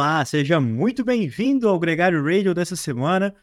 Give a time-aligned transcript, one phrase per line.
[0.00, 3.34] Olá, seja muito bem-vindo ao Gregário Radio dessa semana,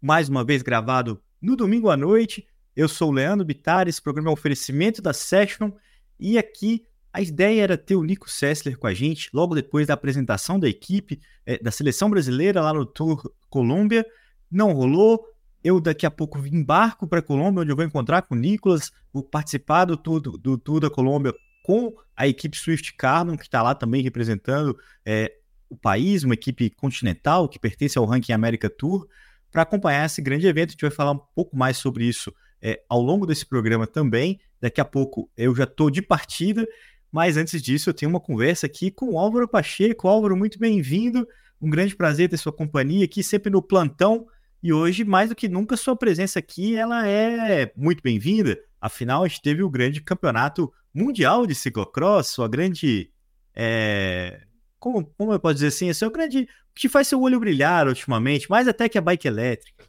[0.00, 2.46] mais uma vez gravado no domingo à noite.
[2.76, 5.72] Eu sou o Leandro Bittar, esse programa é um oferecimento da Session
[6.16, 9.94] e aqui a ideia era ter o Nico Sessler com a gente logo depois da
[9.94, 14.06] apresentação da equipe é, da seleção brasileira lá no Tour Colômbia.
[14.48, 15.26] Não rolou.
[15.64, 18.92] Eu daqui a pouco embarco para a Colômbia, onde eu vou encontrar com o Nicolas,
[19.12, 23.42] vou participar do Tour, do, do tour da Colômbia com a equipe Swift Carbon, que
[23.42, 25.32] está lá também representando é,
[25.68, 29.06] o país, uma equipe continental que pertence ao Ranking América Tour,
[29.50, 30.70] para acompanhar esse grande evento.
[30.70, 34.40] A gente vai falar um pouco mais sobre isso é, ao longo desse programa também.
[34.60, 36.66] Daqui a pouco eu já estou de partida,
[37.10, 40.08] mas antes disso eu tenho uma conversa aqui com o Álvaro Pacheco.
[40.08, 41.26] Álvaro, muito bem-vindo.
[41.60, 44.26] Um grande prazer ter sua companhia aqui, sempre no plantão.
[44.62, 48.58] E hoje, mais do que nunca, sua presença aqui ela é muito bem-vinda.
[48.80, 53.10] Afinal, a gente teve o grande campeonato mundial de ciclocross, sua grande
[53.54, 54.42] é,
[54.86, 56.42] como, como eu posso dizer assim, esse é o grande.
[56.42, 59.84] O que faz seu olho brilhar ultimamente, mais até que a bike elétrica.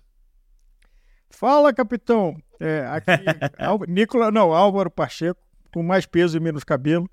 [1.30, 2.36] Fala, capitão.
[2.60, 3.12] É, aqui,
[3.88, 5.40] Nicola, não, Álvaro Pacheco,
[5.72, 7.08] com mais peso e menos cabelo,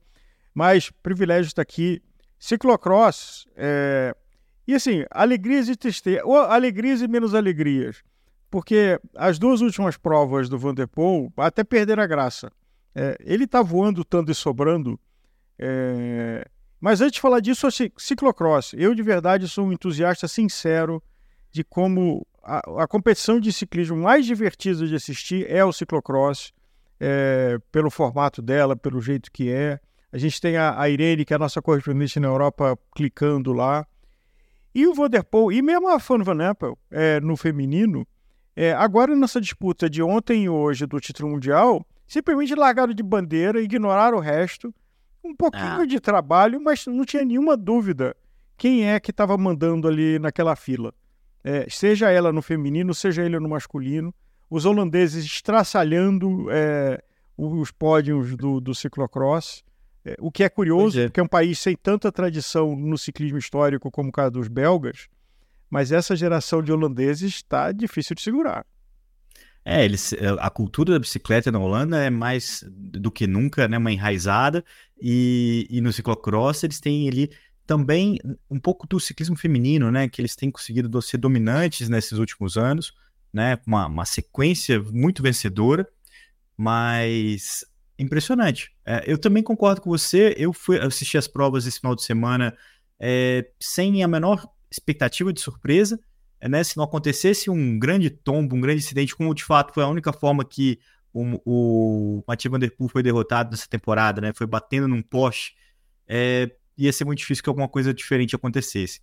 [0.54, 2.02] mais privilégio estar aqui.
[2.38, 4.16] Ciclocross, é...
[4.66, 8.02] e assim, alegrias e tristezas, ou alegrias e menos alegrias,
[8.50, 12.50] porque as duas últimas provas do Vanderpool até perderam a graça.
[12.94, 14.98] É, ele está voando tanto e sobrando,
[15.58, 16.46] é,
[16.84, 18.74] mas antes de falar disso, ciclocross.
[18.74, 21.02] Eu, de verdade, sou um entusiasta sincero
[21.50, 26.52] de como a, a competição de ciclismo mais divertida de assistir é o ciclocross,
[27.00, 29.80] é, pelo formato dela, pelo jeito que é.
[30.12, 33.86] A gente tem a, a Irene, que é a nossa correspondente na Europa, clicando lá.
[34.74, 38.06] E o Vanderpool, e mesmo a Fan Van Apple, é, no feminino,
[38.54, 43.62] é, agora nessa disputa de ontem e hoje do título mundial, simplesmente largaram de bandeira,
[43.62, 44.70] ignoraram o resto
[45.24, 45.86] um pouquinho ah.
[45.86, 48.14] de trabalho, mas não tinha nenhuma dúvida
[48.56, 50.92] quem é que estava mandando ali naquela fila.
[51.42, 54.14] É, seja ela no feminino, seja ele no masculino.
[54.48, 57.02] Os holandeses estraçalhando é,
[57.36, 59.64] os pódios do, do ciclocross.
[60.04, 61.04] É, o que é curioso, é.
[61.04, 65.08] porque é um país sem tanta tradição no ciclismo histórico como o caso dos belgas,
[65.70, 68.66] mas essa geração de holandeses está difícil de segurar.
[69.64, 73.78] É, eles, é, a cultura da bicicleta na Holanda é mais do que nunca, né,
[73.78, 74.62] uma enraizada,
[75.00, 77.30] e, e no ciclocross eles têm ali
[77.66, 78.18] também
[78.50, 82.92] um pouco do ciclismo feminino, né, que eles têm conseguido ser dominantes nesses últimos anos,
[83.32, 85.88] né, uma, uma sequência muito vencedora,
[86.56, 87.64] mas
[87.98, 88.70] impressionante.
[88.84, 92.54] É, eu também concordo com você, eu fui assistir as provas esse final de semana
[93.00, 95.98] é, sem a menor expectativa de surpresa,
[96.48, 99.88] né, se não acontecesse um grande tombo, um grande acidente, como de fato foi a
[99.88, 100.78] única forma que
[101.12, 105.54] o, o Mathieu Van Der Poel foi derrotado nessa temporada, né, foi batendo num poste,
[106.06, 109.00] é, ia ser muito difícil que alguma coisa diferente acontecesse.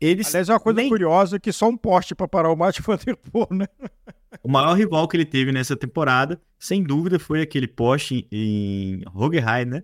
[0.00, 0.88] Eles Aliás, é uma coisa nem...
[0.88, 3.66] curiosa que só um poste para parar o Mathieu Van Der Poel, né?
[4.42, 9.66] O maior rival que ele teve nessa temporada, sem dúvida, foi aquele poste em Hockenheim,
[9.66, 9.82] né?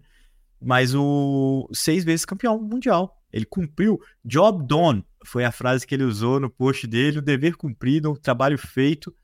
[0.60, 3.16] Mas o seis vezes campeão mundial.
[3.32, 4.00] Ele cumpriu.
[4.24, 7.18] Job done foi a frase que ele usou no post dele.
[7.18, 9.14] O dever cumprido, o trabalho feito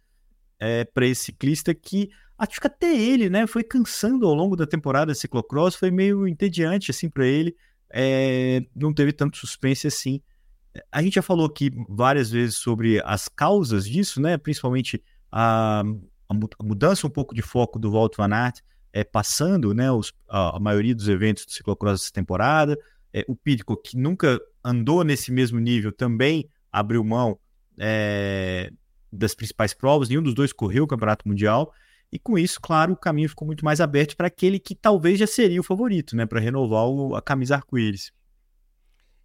[0.59, 4.67] é, para esse ciclista que acho que até ele, né, foi cansando ao longo da
[4.67, 7.57] temporada de ciclocross, foi meio entediante assim para ele.
[7.91, 10.21] É, não teve tanto suspense assim.
[10.91, 14.37] A gente já falou aqui várias vezes sobre as causas disso, né?
[14.37, 15.83] Principalmente a,
[16.29, 18.61] a mudança um pouco de foco do Walt Van Aert,
[18.93, 22.79] é, passando né, os, a, a, maioria dos eventos do ciclocross dessa temporada,
[23.15, 27.39] é, o Pídico, que nunca andou nesse mesmo nível, também abriu mão
[27.79, 28.73] é,
[29.13, 31.73] das principais provas, nenhum dos dois correu o Campeonato Mundial.
[32.11, 35.29] E com isso, claro, o caminho ficou muito mais aberto para aquele que talvez já
[35.29, 38.13] seria o favorito, né, para renovar o, a camisa arco-íris.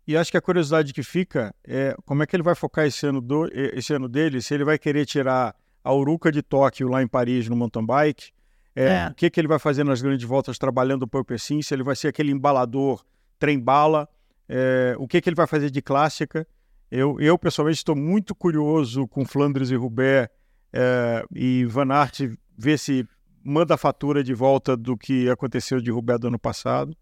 [0.07, 3.05] E acho que a curiosidade que fica é como é que ele vai focar esse
[3.05, 7.01] ano, do, esse ano dele, se ele vai querer tirar a Uruca de Tóquio lá
[7.01, 8.31] em Paris no mountain bike,
[8.75, 9.07] é, é.
[9.07, 11.95] o que, que ele vai fazer nas grandes voltas trabalhando o Purpose se ele vai
[11.95, 13.03] ser aquele embalador
[13.39, 14.07] trem-bala,
[14.47, 16.45] é, o que, que ele vai fazer de clássica.
[16.91, 20.29] Eu, eu pessoalmente, estou muito curioso com Flandres e Roubaix
[20.73, 23.07] é, e Van Aert ver se
[23.43, 26.95] manda a fatura de volta do que aconteceu de Roubaix do ano passado.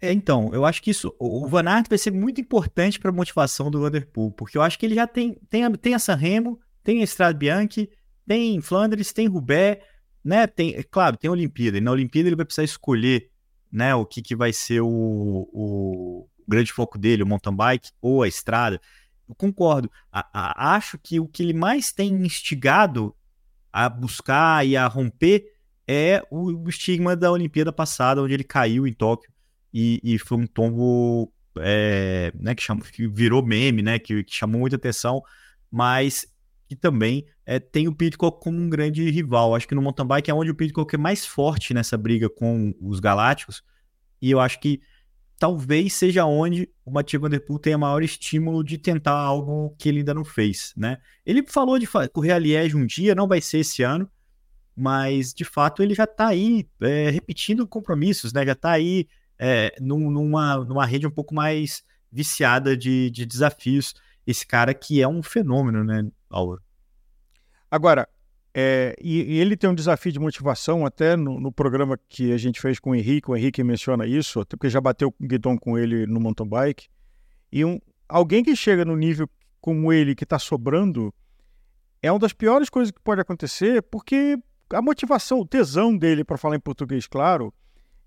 [0.00, 3.14] É, então, eu acho que isso, o Van Aert vai ser muito importante para a
[3.14, 7.00] motivação do Vanderpool, porque eu acho que ele já tem, tem, tem a Sanremo, tem
[7.00, 7.88] a Estrada Bianchi,
[8.26, 9.82] tem Flandres, tem Roubaix,
[10.22, 10.46] né?
[10.46, 13.30] Tem, é claro, tem a Olimpíada, e na Olimpíada ele vai precisar escolher
[13.70, 18.22] né, o que, que vai ser o, o grande foco dele, o mountain bike ou
[18.22, 18.80] a estrada.
[19.28, 19.90] Eu concordo.
[20.12, 23.14] A, a, acho que o que ele mais tem instigado
[23.72, 25.44] a buscar e a romper
[25.86, 29.30] é o, o estigma da Olimpíada passada, onde ele caiu em Tóquio
[29.72, 34.34] e, e foi um tombo é, né, que, chamou, que virou meme, né, que, que
[34.34, 35.22] chamou muita atenção,
[35.70, 36.26] mas
[36.68, 39.54] que também é, tem o Pitcock como um grande rival.
[39.54, 42.74] Acho que no mountain bike é onde o Pitcock é mais forte nessa briga com
[42.80, 43.62] os Galácticos,
[44.20, 44.80] e eu acho que
[45.38, 49.88] talvez seja onde o Mathieu Van Der Poel tenha maior estímulo de tentar algo que
[49.88, 50.98] ele ainda não fez, né?
[51.24, 54.10] Ele falou de correr a Liège um dia, não vai ser esse ano,
[54.74, 58.44] mas de fato ele já está aí é, repetindo compromissos, né?
[58.44, 59.06] Já está aí
[59.38, 63.94] é, num, numa, numa rede um pouco mais viciada de, de desafios.
[64.26, 66.04] Esse cara que é um fenômeno, né,
[67.70, 68.08] Agora,
[68.54, 72.38] é, e, e, ele tem um desafio de motivação, até no, no, programa que a
[72.38, 75.58] gente fez com o Henrique, o Henrique menciona isso, até porque já bateu o guidão
[75.58, 76.88] com ele no mountain bike.
[77.52, 77.78] E um,
[78.08, 79.28] alguém que chega no nível
[79.60, 81.12] como ele, que está sobrando,
[82.02, 84.38] é uma das piores coisas que pode acontecer, porque
[84.70, 87.52] a motivação, o tesão dele, para falar em português claro,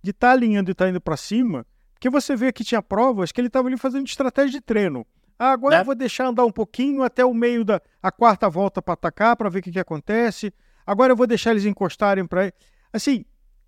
[0.02, 2.82] de estar tá alinhando e estar tá indo para cima, porque você vê que tinha
[2.82, 5.06] provas que ele estava ali fazendo estratégia de treino.
[5.40, 5.82] Ah, agora né?
[5.82, 9.38] eu vou deixar andar um pouquinho até o meio da a quarta volta para atacar,
[9.38, 10.54] para ver o que, que acontece.
[10.86, 12.52] Agora eu vou deixar eles encostarem para.
[12.92, 13.24] Assim,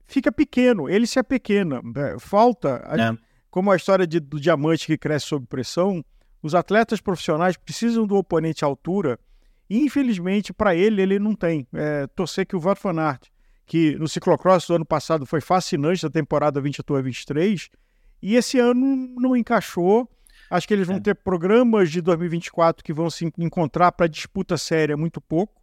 [0.06, 1.82] fica pequeno, ele se apequena.
[1.96, 3.18] É, falta, é.
[3.50, 6.04] como a história de, do diamante que cresce sob pressão,
[6.44, 9.18] os atletas profissionais precisam do oponente à altura.
[9.70, 11.66] E, infelizmente, para ele, ele não tem.
[11.74, 13.30] É, torcer que o Wout van Aert,
[13.66, 17.70] que no ciclocross do ano passado foi fascinante da temporada 22 a 23,
[18.22, 20.10] e esse ano não encaixou
[20.52, 21.00] Acho que eles vão é.
[21.00, 25.62] ter programas de 2024 que vão se encontrar para disputa séria muito pouco.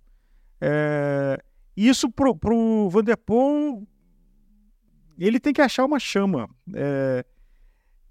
[0.58, 1.38] É...
[1.76, 3.86] Isso pro, pro Vanderpool,
[5.18, 6.48] ele tem que achar uma chama.
[6.74, 7.22] É...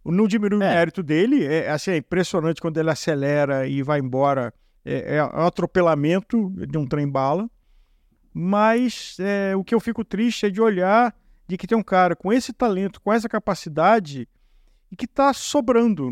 [0.05, 0.69] Não diminui é.
[0.69, 1.43] o mérito dele.
[1.43, 4.53] É, assim, é impressionante quando ele acelera e vai embora.
[4.85, 7.49] É, é um atropelamento de um trem-bala.
[8.31, 11.13] Mas é, o que eu fico triste é de olhar
[11.47, 14.29] de que tem um cara com esse talento, com essa capacidade
[14.91, 16.11] e que está sobrando.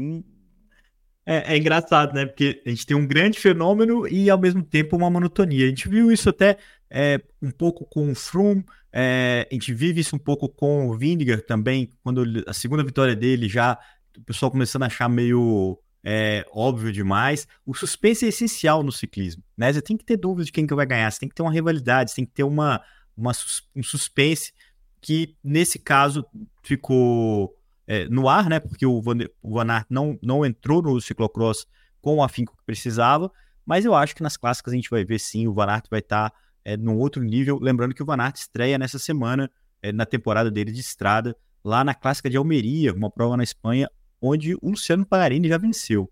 [1.25, 2.25] É, é, engraçado, né?
[2.25, 5.65] Porque a gente tem um grande fenômeno e, ao mesmo tempo, uma monotonia.
[5.65, 6.57] A gente viu isso até
[6.89, 8.63] é, um pouco com o Froome,
[8.97, 13.13] é, a gente vive isso um pouco com o Vindiger também, quando a segunda vitória
[13.13, 13.77] dele já,
[14.17, 17.47] o pessoal começando a achar meio é, óbvio demais.
[17.65, 19.73] O suspense é essencial no ciclismo, né?
[19.73, 21.51] Você tem que ter dúvida de quem que vai ganhar, você tem que ter uma
[21.51, 22.81] rivalidade, você tem que ter uma,
[23.17, 23.31] uma
[23.75, 24.53] um suspense
[25.01, 26.25] que, nesse caso,
[26.63, 27.54] ficou
[27.87, 28.59] é, no ar, né?
[28.59, 31.65] Porque o Van, o Van Aert não, não entrou no ciclocross
[32.01, 33.31] com o afinco que precisava,
[33.65, 35.99] mas eu acho que nas clássicas a gente vai ver sim, o Van Aert vai
[35.99, 37.59] estar tá, é, num outro nível.
[37.59, 39.49] Lembrando que o Van Aert estreia nessa semana,
[39.81, 43.89] é, na temporada dele de estrada, lá na clássica de Almeria, uma prova na Espanha,
[44.21, 46.11] onde o Luciano Pagarini já venceu.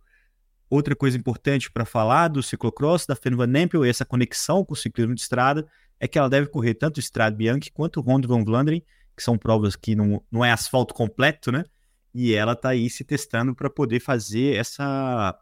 [0.70, 4.74] Outra coisa importante para falar do ciclocross, da Fern Van Empel, e essa conexão com
[4.74, 5.68] o ciclismo de estrada,
[6.00, 8.84] é que ela deve correr tanto o Strade Bianchi quanto o Ronde van Vlaanderen,
[9.16, 11.66] que são provas que não, não é asfalto completo, né?
[12.14, 15.38] E ela está aí se testando para poder fazer essa,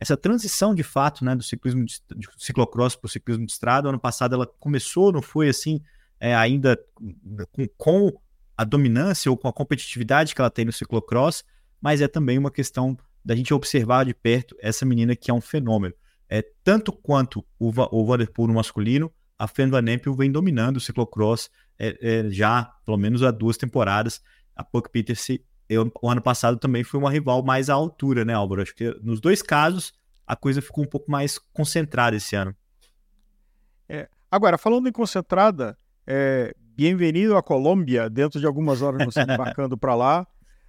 [0.00, 3.88] essa transição de fato, né, do ciclismo de, de ciclocross para o ciclismo de estrada.
[3.88, 5.80] Ano passado ela começou, não foi assim,
[6.18, 6.78] é, ainda
[7.52, 8.20] com, com
[8.56, 11.44] a dominância ou com a competitividade que ela tem no ciclocross,
[11.80, 15.40] mas é também uma questão da gente observar de perto essa menina que é um
[15.40, 15.94] fenômeno.
[16.28, 20.80] É, tanto quanto o, o Vanderpool no masculino, a Fern Van Empel vem dominando o
[20.80, 24.20] ciclocross é, é, já, pelo menos há duas temporadas.
[24.54, 25.26] A Puck Peters,
[25.68, 28.62] eu, o ano passado também foi uma rival mais à altura, né, Álvaro?
[28.62, 29.92] Acho que nos dois casos
[30.26, 32.54] a coisa ficou um pouco mais concentrada esse ano.
[33.88, 39.76] É, agora, falando em concentrada, é, bem-vindo à Colômbia, dentro de algumas horas você embarcando
[39.78, 40.26] para lá,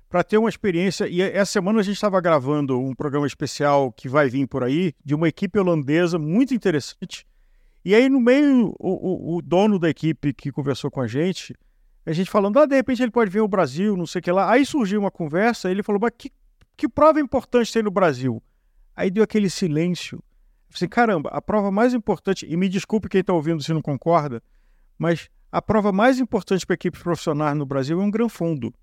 [0.09, 1.07] para ter uma experiência.
[1.07, 4.93] E essa semana a gente estava gravando um programa especial que vai vir por aí,
[5.03, 7.25] de uma equipe holandesa muito interessante,
[7.87, 11.55] e aí, no meio, o, o, o, dono da equipe que conversou com a gente,
[12.05, 14.29] a gente falando, ah, de repente ele pode vir ao Brasil, não sei o que
[14.29, 14.51] lá.
[14.51, 16.29] Aí surgiu uma conversa, ele falou, mas que,
[16.75, 18.43] que prova importante tem no Brasil?
[18.93, 20.21] Aí deu aquele silêncio.
[20.69, 24.43] Assim, caramba, a prova mais importante, e me desculpe quem está ouvindo se não concorda,
[24.97, 28.73] mas a prova mais importante para equipes profissionais no Brasil é um Gran Fundo.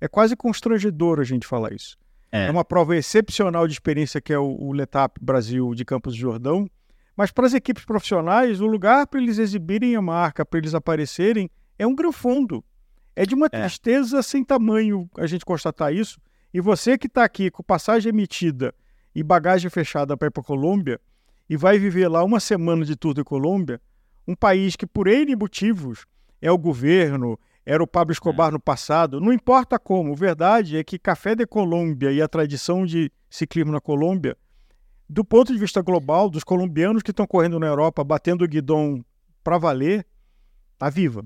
[0.00, 1.96] É quase constrangedor a gente falar isso.
[2.32, 6.14] É, é uma prova excepcional de experiência que é o, o Letap Brasil de Campos
[6.14, 6.68] do Jordão,
[7.20, 11.50] mas para as equipes profissionais, o lugar para eles exibirem a marca, para eles aparecerem,
[11.78, 12.64] é um gran fundo.
[13.14, 13.60] É de uma é.
[13.60, 16.18] tristeza sem tamanho a gente constatar isso.
[16.50, 18.74] E você que está aqui com passagem emitida
[19.14, 20.98] e bagagem fechada para ir para a Colômbia
[21.46, 23.82] e vai viver lá uma semana de Tour de Colômbia,
[24.26, 26.06] um país que por N motivos
[26.40, 28.52] é o governo, era o Pablo Escobar é.
[28.52, 33.12] no passado, não importa como, verdade é que Café de Colômbia e a tradição de
[33.28, 34.38] ciclismo na Colômbia
[35.10, 39.04] do ponto de vista global, dos colombianos que estão correndo na Europa, batendo o guidão
[39.42, 40.06] para valer,
[40.78, 41.24] tá viva.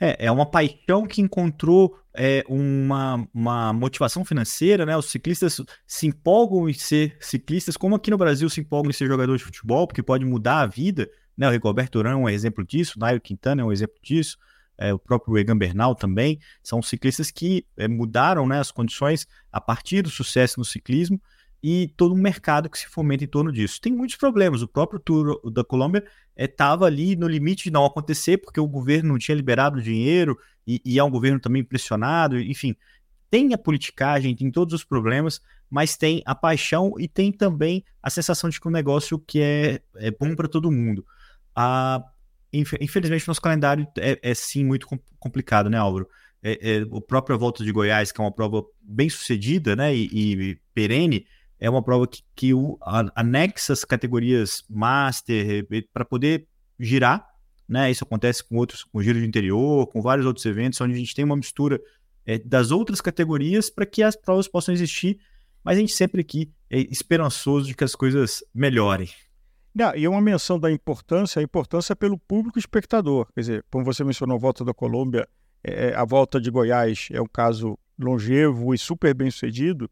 [0.00, 4.96] É, é uma paixão que encontrou é, uma, uma motivação financeira, né?
[4.96, 9.06] Os ciclistas se empolgam em ser ciclistas, como aqui no Brasil se empolgam em ser
[9.06, 11.46] jogador de futebol, porque pode mudar a vida, né?
[11.46, 14.36] O Rigoberto Urán é um exemplo disso, o Nairo Quintana é um exemplo disso,
[14.76, 19.60] é, o próprio Egan Bernal também, são ciclistas que é, mudaram né, as condições a
[19.60, 21.20] partir do sucesso no ciclismo
[21.62, 23.80] e todo um mercado que se fomenta em torno disso.
[23.80, 24.62] Tem muitos problemas.
[24.62, 26.04] O próprio Tour da Colômbia
[26.36, 30.38] estava é, ali no limite de não acontecer, porque o governo não tinha liberado dinheiro
[30.66, 32.38] e, e, é um governo também pressionado.
[32.38, 32.76] Enfim,
[33.30, 38.08] tem a politicagem, tem todos os problemas, mas tem a paixão e tem também a
[38.08, 41.04] sensação de que o um negócio que é, é bom para todo mundo.
[41.54, 42.02] A,
[42.52, 44.86] infelizmente, nosso calendário é, é sim muito
[45.18, 46.08] complicado, né, Álvaro?
[46.40, 50.08] É, é, a própria volta de Goiás, que é uma prova bem sucedida né, e,
[50.12, 51.26] e perene,
[51.60, 52.78] é uma prova que, que o,
[53.14, 56.46] anexa as categorias Master para poder
[56.78, 57.26] girar.
[57.68, 57.90] Né?
[57.90, 61.14] Isso acontece com outros, com Giro de Interior, com vários outros eventos, onde a gente
[61.14, 61.80] tem uma mistura
[62.24, 65.18] é, das outras categorias para que as provas possam existir,
[65.64, 69.08] mas a gente sempre aqui é esperançoso de que as coisas melhorem.
[69.74, 73.26] Não, e uma menção da importância, a importância pelo público espectador.
[73.34, 75.28] Quer dizer, como você mencionou a volta da Colômbia,
[75.62, 79.90] é, a volta de Goiás é um caso longevo e super bem sucedido,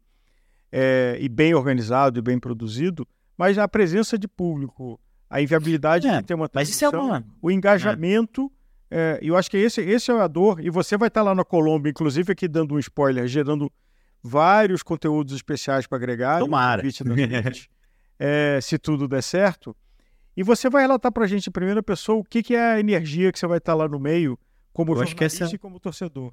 [0.71, 3.07] é, e bem organizado e bem produzido,
[3.37, 7.25] mas a presença de público, a inviabilidade é, de ter uma mas isso é uma...
[7.41, 8.51] o engajamento,
[8.89, 9.19] é.
[9.21, 11.89] eu acho que esse, esse é a dor, e você vai estar lá na Colômbia,
[11.89, 13.71] inclusive aqui dando um spoiler, gerando
[14.21, 16.39] vários conteúdos especiais para agregar.
[16.39, 16.81] Tomara.
[18.19, 19.75] é, se tudo der certo.
[20.35, 22.79] E você vai relatar para a gente em primeira pessoa o que, que é a
[22.79, 24.37] energia que você vai estar lá no meio,
[24.71, 25.55] como eu jornalista essa...
[25.55, 26.31] e como torcedor.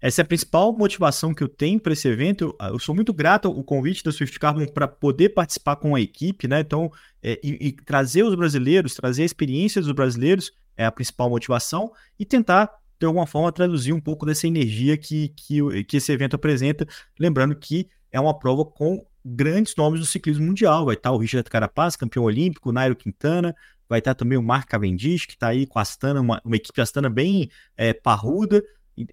[0.00, 2.54] Essa é a principal motivação que eu tenho para esse evento.
[2.60, 6.46] Eu sou muito grato ao convite da Swift Carbon para poder participar com a equipe,
[6.46, 6.60] né?
[6.60, 6.90] Então,
[7.20, 11.92] é, e, e, trazer os brasileiros, trazer a experiência dos brasileiros é a principal motivação
[12.16, 16.36] e tentar, de alguma forma, traduzir um pouco dessa energia que, que, que esse evento
[16.36, 16.86] apresenta.
[17.18, 20.86] Lembrando que é uma prova com grandes nomes do ciclismo mundial.
[20.86, 23.52] Vai estar o Richard Carapaz, campeão olímpico, Nairo Quintana,
[23.88, 26.80] vai estar também o Mark Cavendish, que está aí com a Astana, uma, uma equipe
[26.80, 28.62] Astana bem é, parruda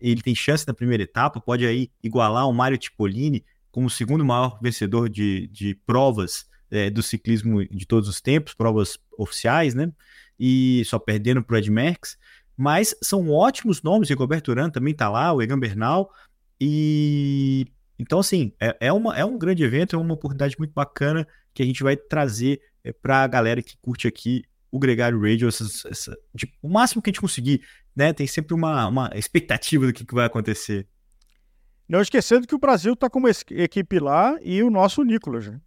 [0.01, 4.23] ele tem chance na primeira etapa, pode aí igualar o Mário Tipolini como o segundo
[4.23, 9.91] maior vencedor de, de provas é, do ciclismo de todos os tempos, provas oficiais, né?
[10.39, 12.17] E só perdendo para o Ed Merckx.
[12.57, 16.09] Mas são ótimos nomes, o Roberto Urán também está lá, o Egan Bernal.
[16.59, 17.67] E
[17.99, 21.63] então, assim, é, é, uma, é um grande evento, é uma oportunidade muito bacana que
[21.63, 26.17] a gente vai trazer é, para a galera que curte aqui o Gregário Radio, essa,
[26.61, 27.61] o máximo que a gente conseguir
[27.95, 28.13] né?
[28.13, 30.87] Tem sempre uma, uma expectativa do que, que vai acontecer.
[31.87, 35.47] Não esquecendo que o Brasil está com uma equipe lá e o nosso Nicolas.
[35.47, 35.61] Né?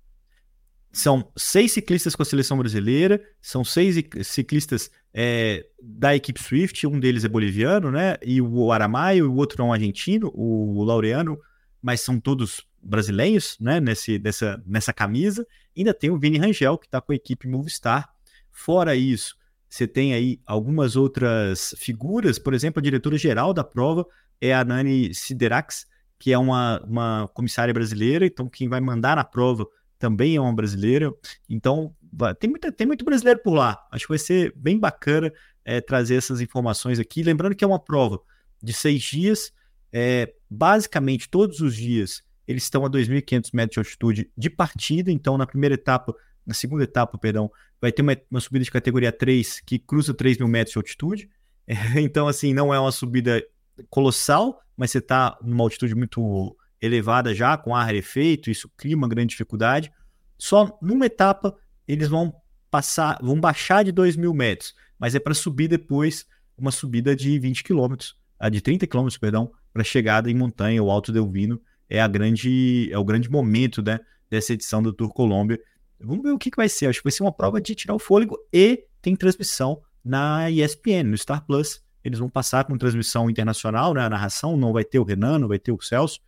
[0.93, 6.99] São seis ciclistas com a seleção brasileira, são seis ciclistas é, da equipe Swift, um
[6.99, 8.17] deles é boliviano, né?
[8.23, 11.39] E o Aramaio, e o outro é um argentino, o Laureano,
[11.81, 13.81] mas são todos brasileiros, né?
[13.81, 15.47] Nesse, nessa, nessa camisa.
[15.77, 18.13] ainda tem o Vini Rangel, que está com a equipe Movistar.
[18.51, 19.37] Fora isso,
[19.69, 24.07] você tem aí algumas outras figuras, por exemplo, a diretora-geral da prova
[24.41, 25.87] é a Nani Siderax,
[26.19, 29.67] que é uma, uma comissária brasileira, então quem vai mandar na prova
[29.99, 31.13] também é uma brasileira.
[31.49, 31.95] Então,
[32.39, 33.87] tem, muita, tem muito brasileiro por lá.
[33.91, 35.33] Acho que vai ser bem bacana
[35.65, 37.23] é, trazer essas informações aqui.
[37.23, 38.21] Lembrando que é uma prova
[38.63, 39.53] de seis dias,
[39.93, 45.37] é, basicamente todos os dias eles estão a 2.500 metros de altitude de partida, então
[45.37, 46.15] na primeira etapa
[46.49, 50.39] na segunda etapa, perdão, vai ter uma, uma subida de categoria 3 que cruza 3
[50.39, 51.31] mil metros de altitude.
[51.97, 53.45] Então, assim, não é uma subida
[53.91, 59.09] colossal, mas você está numa altitude muito elevada já, com ar rarefeito, isso cria uma
[59.09, 59.93] grande dificuldade.
[60.39, 61.55] Só numa etapa
[61.87, 62.33] eles vão
[62.71, 67.39] passar, vão baixar de 2 mil metros, mas é para subir depois uma subida de
[67.39, 68.17] 20 quilômetros,
[68.51, 72.99] de 30 quilômetros, perdão, para chegada em montanha, o Alto Delvino, é a grande, é
[72.99, 75.59] o grande momento, né, dessa edição do Tour Colômbia,
[76.01, 76.87] Vamos ver o que, que vai ser.
[76.87, 81.05] Acho que vai ser uma prova de tirar o fôlego e tem transmissão na ESPN,
[81.05, 81.83] no Star Plus.
[82.03, 84.03] Eles vão passar com transmissão internacional, né?
[84.03, 86.21] A narração não vai ter o Renan, não vai ter o Celso,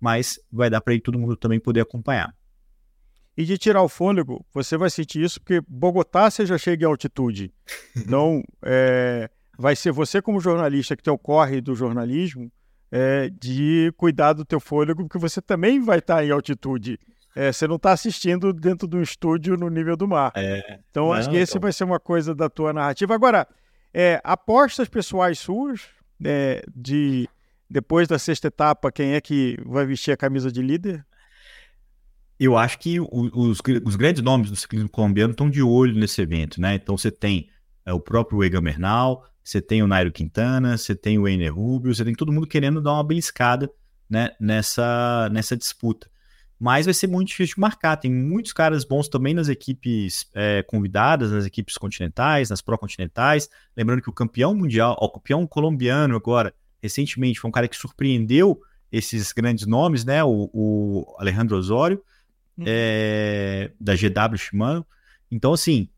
[0.00, 2.34] mas vai dar para todo mundo também poder acompanhar.
[3.36, 6.88] E de tirar o fôlego, você vai sentir isso porque Bogotá você já chega em
[6.88, 7.52] altitude.
[7.96, 12.50] Então, é, vai ser você como jornalista que tem o corre do jornalismo
[12.90, 16.98] é, de cuidar do teu fôlego, porque você também vai estar em altitude.
[17.34, 20.32] É, você não está assistindo dentro de um estúdio no nível do mar.
[20.34, 21.62] É, então, não, acho que esse então...
[21.62, 23.14] vai ser uma coisa da tua narrativa.
[23.14, 23.46] Agora,
[23.92, 25.82] é, apostas pessoais suas,
[26.24, 27.28] é, de
[27.70, 31.04] depois da sexta etapa, quem é que vai vestir a camisa de líder?
[32.40, 36.60] Eu acho que os, os grandes nomes do ciclismo colombiano estão de olho nesse evento,
[36.60, 36.76] né?
[36.76, 37.50] Então você tem
[37.84, 41.94] é, o próprio Egan Bernal, você tem o Nairo Quintana, você tem o Ener Rubio,
[41.94, 43.70] você tem todo mundo querendo dar uma beliscada
[44.08, 46.08] né, nessa, nessa disputa.
[46.58, 47.96] Mas vai ser muito difícil de marcar.
[47.96, 53.48] Tem muitos caras bons também nas equipes é, convidadas, nas equipes continentais, nas pró-continentais.
[53.76, 58.60] Lembrando que o campeão mundial, o campeão colombiano agora, recentemente, foi um cara que surpreendeu
[58.90, 60.24] esses grandes nomes, né?
[60.24, 62.02] O, o Alejandro Osório,
[62.56, 62.64] uhum.
[62.66, 64.84] é, da GW Shimano.
[65.30, 65.88] Então, assim,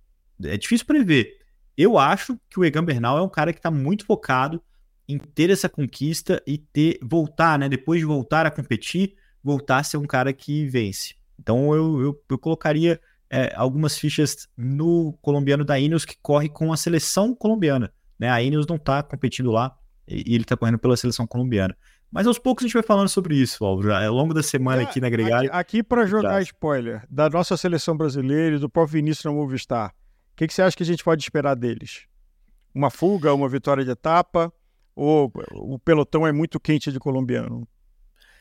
[0.43, 1.39] é difícil prever.
[1.77, 4.63] Eu acho que o Egan Bernal é um cara que está muito focado
[5.09, 7.69] em ter essa conquista e ter voltar, né?
[7.69, 11.15] Depois de voltar a competir, voltar a ser um cara que vence.
[11.39, 16.73] Então eu, eu, eu colocaria é, algumas fichas no colombiano da Ineos que corre com
[16.73, 17.93] a seleção colombiana.
[18.19, 18.29] Né?
[18.29, 21.77] A Ineos não está competindo lá e, ele está correndo pela seleção colombiana.
[22.11, 24.85] Mas aos poucos a gente vai falando sobre isso, Álvaro, ao longo da semana é,
[24.85, 25.49] aqui na Gregário.
[25.51, 29.95] Aqui, aqui para jogar spoiler da nossa seleção brasileira e do próprio Vinícius na Movistar,
[30.41, 32.07] que, que você acha que a gente pode esperar deles?
[32.75, 34.51] Uma fuga, uma vitória de etapa?
[34.97, 37.69] Ou o pelotão é muito quente de colombiano?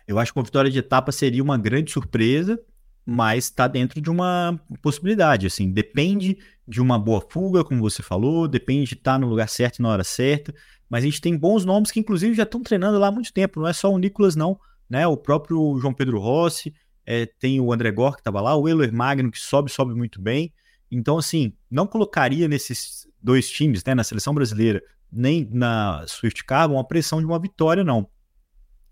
[0.09, 2.59] Eu acho que uma vitória de etapa seria uma grande surpresa,
[3.05, 5.45] mas está dentro de uma possibilidade.
[5.45, 9.47] Assim, depende de uma boa fuga, como você falou, depende de estar tá no lugar
[9.47, 10.51] certo na hora certa.
[10.89, 13.59] Mas a gente tem bons nomes que, inclusive, já estão treinando lá há muito tempo.
[13.59, 14.59] Não é só o Nicolas, não.
[14.89, 15.05] Né?
[15.05, 16.73] O próprio João Pedro Rossi,
[17.05, 20.19] é, tem o André Gor que estava lá, o Euler Magno, que sobe, sobe muito
[20.19, 20.51] bem.
[20.89, 26.79] Então, assim, não colocaria nesses dois times, né, na seleção brasileira, nem na Swift Carbon,
[26.79, 28.09] a pressão de uma vitória, não.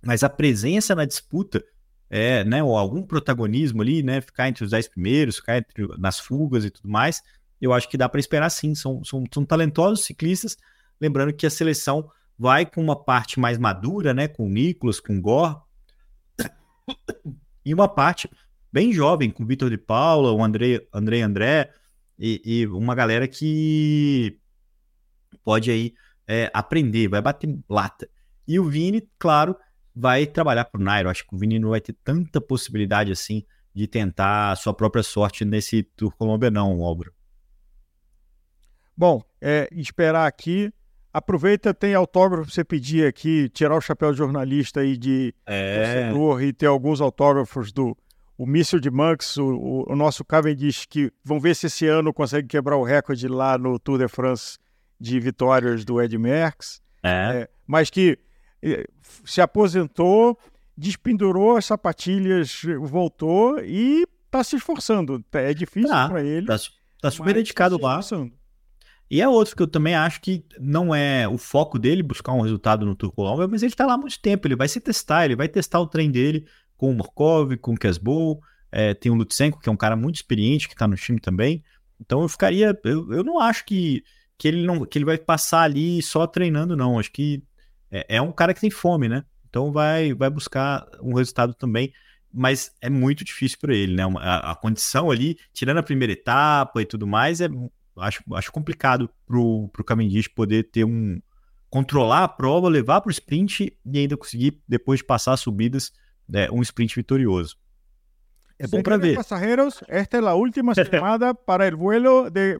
[0.05, 1.63] Mas a presença na disputa,
[2.09, 6.19] é, né, ou algum protagonismo ali, né, ficar entre os dez primeiros, ficar entre, nas
[6.19, 7.21] fugas e tudo mais,
[7.59, 8.75] eu acho que dá para esperar sim.
[8.75, 10.57] São, são, são talentosos ciclistas.
[10.99, 15.17] Lembrando que a seleção vai com uma parte mais madura, né, com o Nicolas, com
[15.17, 15.61] o Gor,
[17.65, 18.29] e uma parte
[18.71, 21.73] bem jovem, com o Vitor de Paula, o André, André André,
[22.17, 24.39] e, e uma galera que
[25.43, 25.93] pode aí
[26.27, 28.07] é, aprender, vai bater lata.
[28.47, 29.55] E o Vini, claro,
[29.99, 31.09] vai trabalhar para o Nairo.
[31.09, 35.03] Acho que o Vini não vai ter tanta possibilidade assim de tentar a sua própria
[35.03, 37.11] sorte nesse Tour Colômbia, não, Álvaro.
[38.95, 40.71] Bom, é, esperar aqui.
[41.13, 45.83] Aproveita, tem autógrafo para você pedir aqui, tirar o chapéu de jornalista aí de é.
[45.83, 47.97] torcedor e ter alguns autógrafos do
[48.37, 52.47] o míssil de Manx, o, o, nosso Cavendish, que vão ver se esse ano consegue
[52.47, 54.59] quebrar o recorde lá no Tour de France
[54.99, 57.09] de vitórias do Ed Merckx, é.
[57.09, 58.19] É, mas que
[59.25, 60.37] se aposentou,
[60.75, 65.23] despendurou as sapatilhas, voltou e está se esforçando.
[65.33, 66.51] É difícil tá, para ele.
[66.51, 67.99] Está tá super dedicado tá lá.
[69.09, 72.41] E é outro que eu também acho que não é o foco dele buscar um
[72.41, 75.23] resultado no Tour Colômbia, mas ele está lá há muito tempo, ele vai se testar,
[75.25, 79.15] ele vai testar o trem dele, com o Morkov, com o Kesbow, é, tem o
[79.15, 81.63] Lutsenko, que é um cara muito experiente, que está no time também.
[81.99, 82.77] Então eu ficaria.
[82.83, 84.03] Eu, eu não acho que,
[84.37, 86.99] que, ele não, que ele vai passar ali só treinando, não.
[86.99, 87.41] Acho que
[87.91, 89.23] é, é um cara que tem fome, né?
[89.49, 91.93] Então vai, vai buscar um resultado também.
[92.33, 94.03] Mas é muito difícil para ele, né?
[94.19, 97.47] A, a, condição ali, tirando a primeira etapa e tudo mais, é,
[97.97, 101.19] acho, acho complicado pro, pro Cavendish poder ter um.
[101.69, 105.91] controlar a prova, levar para o sprint e ainda conseguir, depois de passar as subidas,
[106.27, 107.57] né, um sprint vitorioso.
[108.59, 109.15] É bom para ver.
[109.15, 112.59] Pasajeros, esta é a última chamada para o vuelo de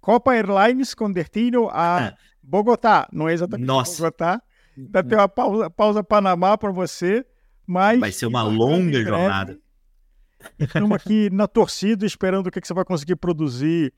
[0.00, 3.08] Copa Airlines com destino a Bogotá.
[3.12, 4.02] Não é exatamente Nossa.
[4.02, 4.42] Bogotá.
[4.78, 7.24] Ainda tem uma pausa, pausa Panamá para você,
[7.66, 7.98] mas...
[7.98, 9.58] Vai ser uma longa jornada.
[10.58, 13.92] Estamos aqui na torcida esperando o que, que você vai conseguir produzir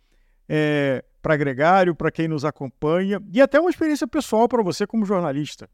[0.48, 5.04] é, para Gregário, para quem nos acompanha e até uma experiência pessoal para você como
[5.04, 5.68] jornalista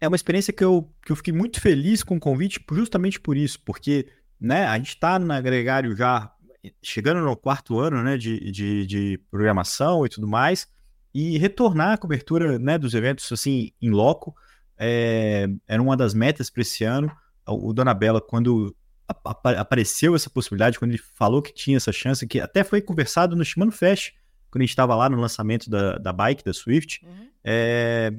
[0.00, 3.36] é uma experiência que eu, que eu fiquei muito feliz com o convite justamente por
[3.36, 4.06] isso, porque
[4.40, 6.32] né, a gente está no agregário já
[6.82, 10.68] chegando no quarto ano né, de, de, de, programação e tudo mais,
[11.18, 14.36] e retornar a cobertura né, dos eventos assim em loco
[14.76, 17.10] é, era uma das metas para esse ano.
[17.48, 18.76] O, Dona Bela, quando
[19.24, 23.42] apareceu essa possibilidade, quando ele falou que tinha essa chance, que até foi conversado no
[23.42, 24.12] Shimano Fest,
[24.50, 27.30] quando a gente estava lá no lançamento da, da bike, da Swift, uhum.
[27.42, 28.12] é,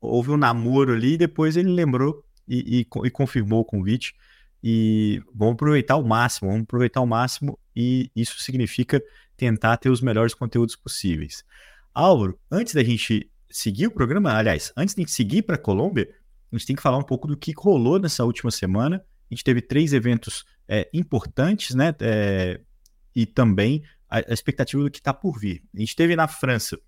[0.00, 4.12] houve um namoro ali, depois ele lembrou e, e, e, confirmou o convite.
[4.60, 9.00] E vamos aproveitar o máximo, vamos aproveitar o máximo, e isso significa
[9.36, 11.44] tentar ter os melhores conteúdos possíveis.
[11.94, 16.08] Álvaro, antes da gente seguir o programa, aliás, antes de seguir para a Colômbia,
[16.52, 19.04] a gente tem que falar um pouco do que rolou nessa última semana.
[19.30, 21.94] A gente teve três eventos é, importantes, né?
[22.00, 22.60] É,
[23.14, 25.62] e também a, a, expectativa do que está por vir.
[25.74, 26.78] A gente teve na França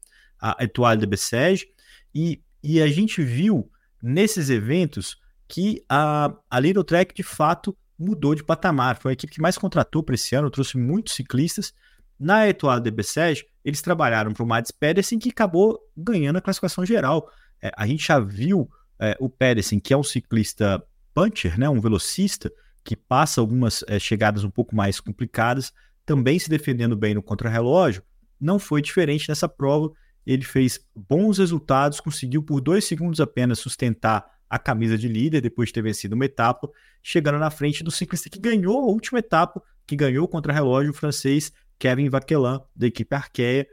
[0.40, 1.66] a Etoile de Bessèges
[2.14, 3.68] e e a gente viu
[4.02, 5.16] nesses eventos
[5.48, 8.96] que a, a Little Track de fato mudou de patamar.
[9.00, 11.74] Foi a equipe que mais contratou para esse ano, trouxe muitos ciclistas
[12.22, 16.86] Na Etoile de Bessèges, eles trabalharam para o Mads Pedersen, que acabou ganhando a classificação
[16.86, 17.28] geral.
[17.60, 20.80] É, a gente já viu é, o Pedersen, que é um ciclista
[21.12, 22.48] puncher, né, um velocista,
[22.84, 25.72] que passa algumas é, chegadas um pouco mais complicadas,
[26.06, 28.04] também se defendendo bem no contrarrelógio,
[28.40, 29.90] não foi diferente nessa prova.
[30.24, 35.70] Ele fez bons resultados, conseguiu por dois segundos apenas sustentar a camisa de líder depois
[35.70, 36.70] de ter vencido uma etapa,
[37.02, 42.08] chegando na frente do ciclista que ganhou a última etapa, que ganhou o francês Kevin
[42.08, 43.66] Vaquelin, da equipe Arkea.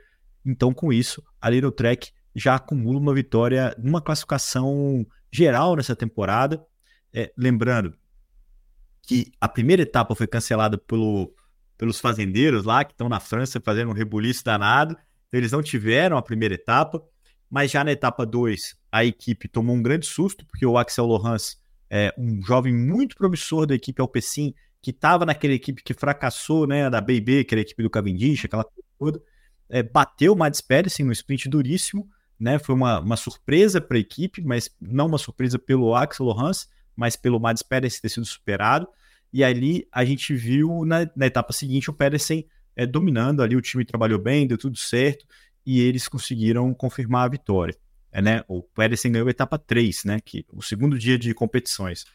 [0.43, 6.59] Então, com isso, a Little Trek já acumula uma vitória numa classificação geral nessa temporada.
[7.13, 7.93] É, lembrando
[9.03, 11.31] que a primeira etapa foi cancelada pelo,
[11.77, 14.97] pelos fazendeiros lá, que estão na França fazendo um rebuliço danado.
[15.27, 16.99] Então, eles não tiveram a primeira etapa,
[17.47, 21.61] mas já na etapa 2, a equipe tomou um grande susto, porque o Axel Lohans,
[21.87, 26.89] é, um jovem muito promissor da equipe Alpecin, que estava naquela equipe que fracassou, né,
[26.89, 29.21] da BB, aquela equipe do Cavendish, aquela coisa toda,
[29.69, 33.99] é, bateu o Mads Pedersen no sprint duríssimo, né, foi uma, uma surpresa para a
[33.99, 38.87] equipe, mas não uma surpresa pelo Axel Lohans, mas pelo Mads Pedersen ter sido superado,
[39.31, 43.61] e ali a gente viu na, na etapa seguinte o Pedersen é, dominando ali, o
[43.61, 45.25] time trabalhou bem, deu tudo certo,
[45.65, 47.75] e eles conseguiram confirmar a vitória.
[48.11, 48.43] É, né?
[48.47, 50.19] O Pedersen ganhou a etapa 3, né?
[50.19, 52.05] Que, o segundo dia de competições.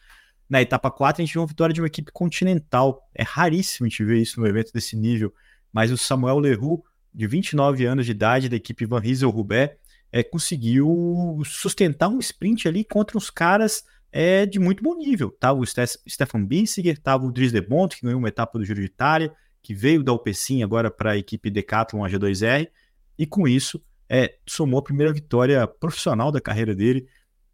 [0.49, 3.07] Na etapa 4, a gente viu uma vitória de uma equipe continental.
[3.13, 5.33] É raríssimo a gente ver isso no evento desse nível.
[5.73, 9.75] Mas o Samuel Leroux, de 29 anos de idade, da equipe Van Riesel Roubaix,
[10.11, 15.29] é, conseguiu sustentar um sprint ali contra uns caras é, de muito bom nível.
[15.29, 18.79] Tava o Stefan Bissiger, tava o Dries de Bont, que ganhou uma etapa do Giro
[18.79, 22.69] de Itália, que veio da Alpecin agora para a equipe Decathlon AG2R,
[23.17, 27.07] e com isso é, somou a primeira vitória profissional da carreira dele.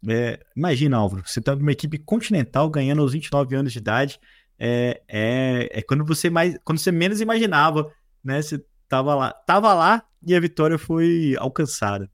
[0.08, 4.18] É, imagina, Álvaro, você está numa equipe continental ganhando aos 29 anos de idade.
[4.58, 8.42] É, é, é, quando você mais quando você menos imaginava, né?
[8.42, 12.10] Você tava lá, tava lá e a vitória foi alcançada.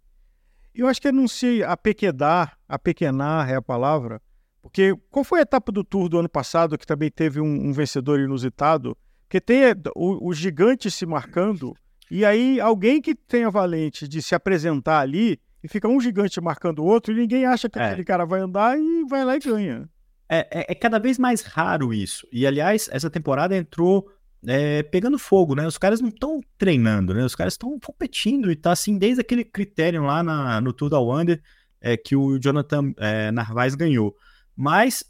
[0.74, 4.22] Eu acho que é se apequedar, apequenar é a palavra,
[4.62, 7.72] porque qual foi a etapa do Tour do ano passado que também teve um, um
[7.72, 8.96] vencedor inusitado?
[9.22, 9.62] Porque tem
[9.94, 11.74] o, o gigante se marcando,
[12.11, 16.81] e aí alguém que tenha valente de se apresentar ali e fica um gigante marcando
[16.81, 17.87] o outro e ninguém acha que é.
[17.87, 19.88] aquele cara vai andar e vai lá e ganha.
[20.29, 22.27] É, é, é cada vez mais raro isso.
[22.31, 24.11] E, aliás, essa temporada entrou
[24.47, 25.66] é, pegando fogo, né?
[25.66, 27.25] Os caras não estão treinando, né?
[27.25, 31.01] Os caras estão competindo e tá assim desde aquele critério lá na, no Tour da
[31.01, 31.42] Wander
[31.81, 34.14] é, que o Jonathan é, Narvaez ganhou.
[34.57, 35.05] Mas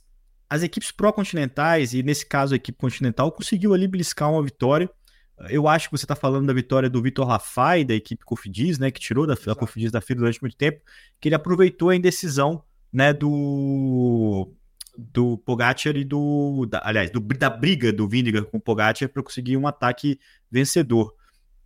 [0.49, 4.89] as equipes pró-continentais, e nesse caso a equipe continental, conseguiu ali beliscar uma vitória.
[5.48, 8.90] Eu acho que você está falando da vitória do Vitor Lafay, da equipe Cofidis, né,
[8.90, 10.81] que tirou da, da Cofidis da fila durante muito tempo,
[11.20, 14.53] que ele aproveitou a indecisão né, do,
[14.96, 16.66] do Pogacar e do.
[16.66, 20.18] Da, aliás, do, da briga do Vindiga com o Pogacar para conseguir um ataque
[20.51, 21.14] vencedor.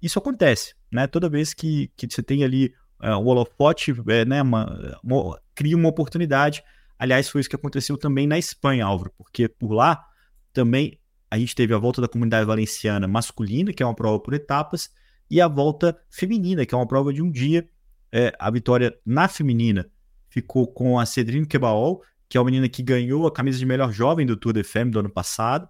[0.02, 1.06] Isso acontece, né?
[1.06, 5.76] Toda vez que, que você tem ali é, o holofote, é, né, uma, uma, cria
[5.76, 6.62] uma oportunidade.
[6.98, 10.04] Aliás, foi isso que aconteceu também na Espanha, Álvaro, porque por lá
[10.52, 10.98] também
[11.32, 14.90] a gente teve a volta da comunidade valenciana masculina, que é uma prova por etapas,
[15.30, 17.66] e a volta feminina, que é uma prova de um dia.
[18.12, 19.90] É, a vitória na feminina
[20.28, 23.90] ficou com a Cedrine Quebaol, que é uma menina que ganhou a camisa de melhor
[23.90, 25.66] jovem do Tour de Femme do ano passado.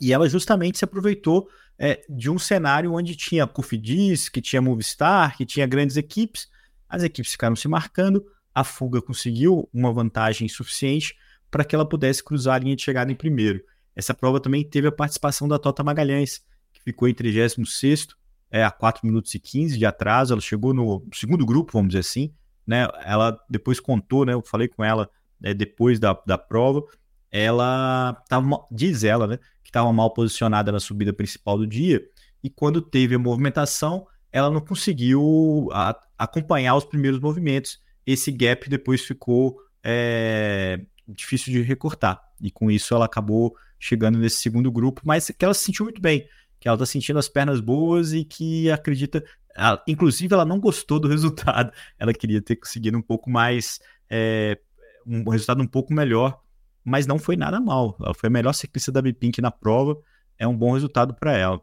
[0.00, 5.36] E ela justamente se aproveitou é, de um cenário onde tinha Cofidis, que tinha Movistar,
[5.36, 6.48] que tinha grandes equipes.
[6.88, 11.16] As equipes ficaram se marcando, a fuga conseguiu uma vantagem suficiente
[11.50, 13.64] para que ela pudesse cruzar a linha de chegada em primeiro.
[14.00, 16.40] Essa prova também teve a participação da Tota Magalhães,
[16.72, 18.08] que ficou em 36
[18.50, 20.32] é, a 4 minutos e 15 de atraso.
[20.32, 22.32] Ela chegou no segundo grupo, vamos dizer assim.
[22.66, 22.88] Né?
[23.04, 24.32] Ela depois contou, né?
[24.32, 25.10] Eu falei com ela
[25.42, 26.82] é, depois da, da prova.
[27.30, 29.36] Ela estava, diz ela, né?
[29.62, 32.02] Que estava mal posicionada na subida principal do dia.
[32.42, 37.78] E quando teve a movimentação, ela não conseguiu a, acompanhar os primeiros movimentos.
[38.06, 42.18] Esse gap depois ficou é, difícil de recortar.
[42.40, 46.00] E com isso ela acabou chegando nesse segundo grupo, mas que ela se sentiu muito
[46.00, 46.28] bem,
[46.60, 49.24] que ela está sentindo as pernas boas e que acredita.
[49.56, 51.72] Ela, inclusive, ela não gostou do resultado.
[51.98, 53.80] Ela queria ter conseguido um pouco mais.
[54.08, 54.58] É,
[55.06, 56.40] um resultado um pouco melhor,
[56.84, 57.96] mas não foi nada mal.
[58.00, 59.98] Ela foi a melhor ciclista da Bipink na prova.
[60.38, 61.60] É um bom resultado para ela.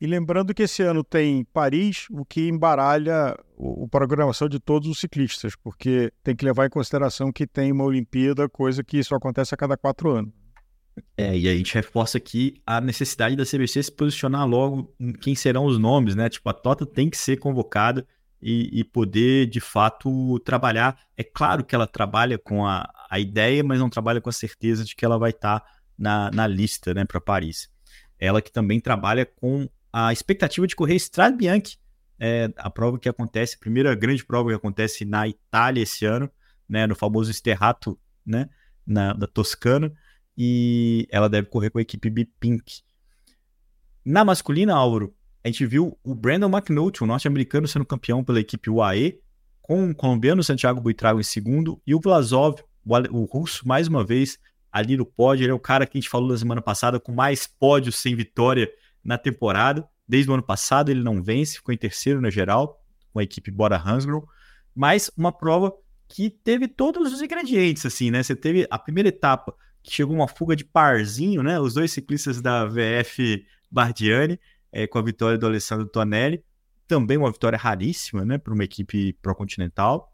[0.00, 4.98] E lembrando que esse ano tem Paris, o que embaralha a programação de todos os
[4.98, 9.54] ciclistas, porque tem que levar em consideração que tem uma Olimpíada, coisa que isso acontece
[9.54, 10.39] a cada quatro anos.
[11.16, 15.34] É, e a gente reforça aqui a necessidade da CBC se posicionar logo em quem
[15.34, 16.28] serão os nomes, né?
[16.28, 18.06] Tipo, a Tota tem que ser convocada
[18.40, 20.98] e, e poder, de fato, trabalhar.
[21.16, 24.84] É claro que ela trabalha com a, a ideia, mas não trabalha com a certeza
[24.84, 25.66] de que ela vai estar tá
[25.98, 27.68] na, na lista, né, para Paris.
[28.18, 31.78] Ela que também trabalha com a expectativa de correr Strade Bianchi,
[32.18, 36.30] é, a prova que acontece, a primeira grande prova que acontece na Itália esse ano,
[36.68, 38.48] né, no famoso Sterrato, né,
[38.86, 39.92] na, da Toscana,
[40.42, 42.80] e ela deve correr com a equipe B-Pink.
[44.02, 48.70] Na masculina, Álvaro, a gente viu o Brandon McNulty, o norte-americano, sendo campeão pela equipe
[48.70, 49.20] UAE,
[49.60, 52.54] com o colombiano Santiago Buitrago em segundo, e o Vlasov,
[52.86, 54.38] o, russo, mais uma vez,
[54.72, 55.44] ali no pódio.
[55.44, 58.16] Ele é o cara que a gente falou na semana passada com mais pódios sem
[58.16, 58.72] vitória
[59.04, 59.86] na temporada.
[60.08, 63.50] Desde o ano passado ele não vence, ficou em terceiro na geral, com a equipe
[63.50, 64.24] Bora Hansgrohe.
[64.74, 65.70] Mas uma prova
[66.08, 68.22] que teve todos os ingredientes, assim, né?
[68.22, 71.58] Você teve a primeira etapa, chegou uma fuga de parzinho, né?
[71.58, 74.38] Os dois ciclistas da VF Bardiani,
[74.72, 76.44] é, com a vitória do Alessandro Tonelli.
[76.86, 78.38] Também uma vitória raríssima, né?
[78.38, 80.12] Para uma equipe pró-continental.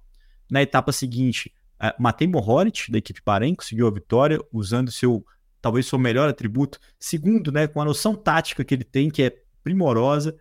[0.50, 1.52] Na etapa seguinte,
[1.82, 5.24] uh, Matei Mohoric, da equipe Bahrein, conseguiu a vitória, usando seu,
[5.60, 6.78] talvez, seu melhor atributo.
[6.98, 7.66] Segundo, né?
[7.66, 10.36] Com a noção tática que ele tem, que é primorosa,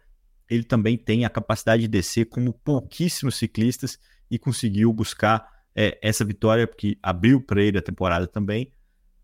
[0.50, 3.98] ele também tem a capacidade de descer como pouquíssimos ciclistas
[4.30, 8.72] e conseguiu buscar é, essa vitória, porque abriu para ele a temporada também.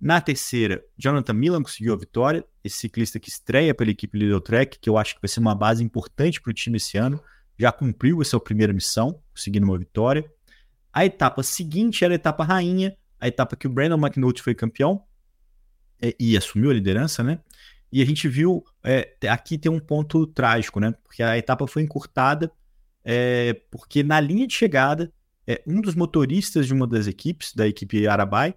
[0.01, 4.79] Na terceira, Jonathan Milan conseguiu a vitória, esse ciclista que estreia pela equipe Lidl Trek,
[4.79, 7.21] que eu acho que vai ser uma base importante para o time esse ano,
[7.55, 10.25] já cumpriu a sua primeira missão, conseguindo uma vitória.
[10.91, 15.03] A etapa seguinte era a etapa rainha, a etapa que o Brandon McNulty foi campeão
[16.01, 17.39] e, e assumiu a liderança, né?
[17.91, 20.95] E a gente viu, é, aqui tem um ponto trágico, né?
[21.03, 22.51] Porque a etapa foi encurtada,
[23.05, 25.13] é, porque na linha de chegada,
[25.45, 28.55] é, um dos motoristas de uma das equipes, da equipe Arabai,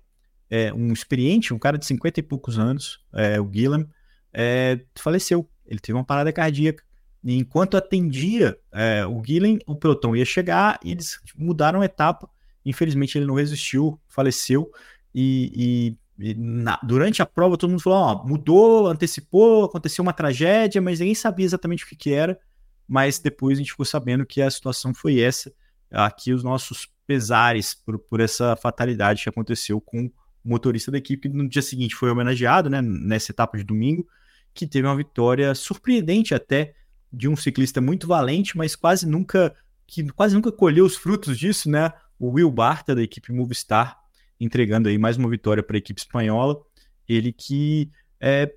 [0.50, 3.88] é, um experiente, um cara de 50 e poucos anos, é, o Guilherme,
[4.32, 5.48] é, faleceu.
[5.66, 6.82] Ele teve uma parada cardíaca.
[7.22, 12.28] E enquanto atendia é, o Guilherme, o pelotão ia chegar e eles mudaram a etapa.
[12.64, 14.70] Infelizmente ele não resistiu, faleceu.
[15.14, 20.12] E, e, e na, durante a prova todo mundo falou: ó, mudou, antecipou, aconteceu uma
[20.12, 22.38] tragédia, mas ninguém sabia exatamente o que, que era.
[22.86, 25.50] Mas depois a gente ficou sabendo que a situação foi essa.
[25.90, 30.10] Aqui os nossos pesares por, por essa fatalidade que aconteceu com
[30.44, 34.06] motorista da equipe, que no dia seguinte foi homenageado, né, nessa etapa de domingo,
[34.52, 36.74] que teve uma vitória surpreendente até
[37.12, 39.54] de um ciclista muito valente, mas quase nunca
[39.86, 41.92] que quase nunca colheu os frutos disso, né?
[42.18, 43.98] O Will Barta da equipe Movistar
[44.40, 46.60] entregando aí mais uma vitória para a equipe espanhola.
[47.08, 48.52] Ele que é,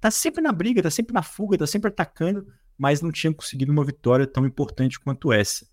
[0.00, 3.72] tá sempre na briga, tá sempre na fuga, tá sempre atacando, mas não tinha conseguido
[3.72, 5.66] uma vitória tão importante quanto essa.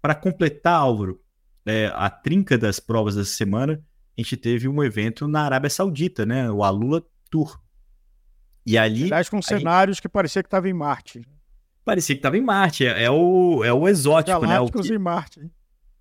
[0.00, 1.20] Para completar, Álvaro,
[1.66, 3.82] é, a trinca das provas dessa semana,
[4.18, 6.50] a gente teve um evento na Arábia Saudita, né?
[6.50, 7.60] O Alula Tour.
[8.66, 9.04] E ali.
[9.04, 10.02] Aliás, com cenários gente...
[10.02, 11.22] que parecia que estava em Marte.
[11.84, 12.84] Parecia que estava em Marte.
[12.84, 14.58] É, é, o, é o exótico, né?
[14.58, 14.92] O que...
[14.92, 15.48] em Marte.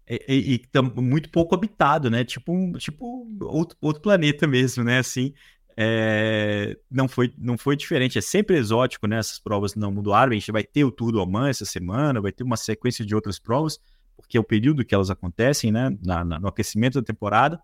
[0.10, 2.24] E, e, e tá muito pouco habitado, né?
[2.24, 4.98] Tipo, tipo outro, outro planeta mesmo, né?
[4.98, 5.32] Assim,
[5.78, 6.76] é...
[6.90, 8.18] não, foi, não foi diferente.
[8.18, 9.20] É sempre exótico, né?
[9.20, 10.36] Essas provas no mundo árabe.
[10.36, 13.14] A gente vai ter o Tour do Oman essa semana, vai ter uma sequência de
[13.14, 13.80] outras provas,
[14.16, 15.96] porque é o período que elas acontecem, né?
[16.04, 17.62] Na, na, no aquecimento da temporada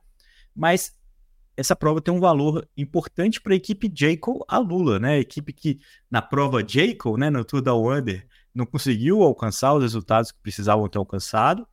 [0.56, 0.96] mas
[1.56, 5.13] essa prova tem um valor importante para a equipe Jayco Alula, né?
[5.13, 9.84] A equipe que na prova Jayco, né, no Tour da Wonder, não conseguiu alcançar os
[9.84, 11.68] resultados que precisavam ter alcançado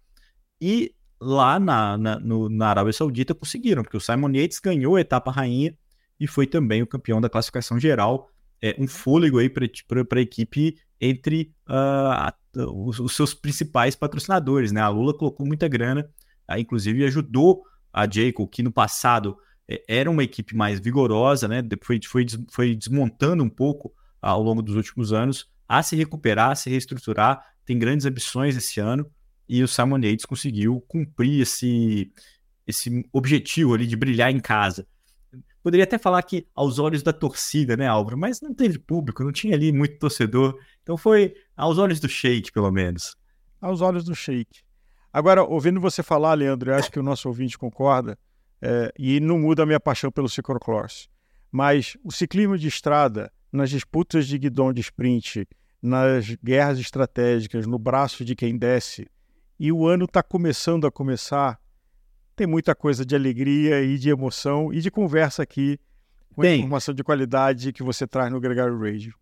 [0.61, 5.01] e lá na, na, no, na Arábia Saudita conseguiram, porque o Simon Yates ganhou a
[5.01, 5.77] etapa rainha
[6.19, 8.31] e foi também o campeão da classificação geral.
[8.63, 14.83] É, um fôlego aí para a equipe entre uh, os, os, seus principais patrocinadores, né?
[14.83, 16.11] A Lula colocou muita grana,
[16.51, 19.37] uh, inclusive ajudou a Jayco, que no passado
[19.69, 21.63] é, era uma equipe mais vigorosa, né?
[21.83, 26.55] Foi, foi, foi desmontando um pouco ao longo dos últimos anos, a se recuperar, a
[26.55, 29.11] se reestruturar, tem grandes ambições esse ano,
[29.49, 32.13] e o Simon Yates conseguiu cumprir esse,
[32.67, 34.87] esse objetivo ali de brilhar em casa.
[35.63, 38.17] Poderia até falar que aos olhos da torcida, né, Álvaro?
[38.17, 40.59] Mas não teve público, não tinha ali muito torcedor.
[40.83, 43.15] Então foi aos olhos do Sheik, pelo menos.
[43.61, 44.63] Aos olhos do Sheik.
[45.13, 48.19] Agora, ouvindo você falar, Leandro, eu acho que o nosso ouvinte concorda,
[48.63, 51.09] é, e não muda a minha paixão pelo ciclocross,
[51.51, 55.49] mas o ciclismo de estrada, nas disputas de guidão de sprint,
[55.83, 59.09] nas guerras estratégicas, no braço de quem desce,
[59.59, 61.59] e o ano está começando a começar,
[62.37, 65.79] tem muita coisa de alegria e de emoção e de conversa aqui
[66.35, 69.15] com Bem, informação de qualidade que você traz no Gregário Radio.